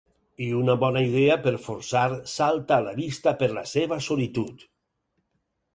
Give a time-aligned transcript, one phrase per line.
[0.43, 2.01] I una bona idea per força
[2.37, 4.71] salta a la vista per la seva solitud.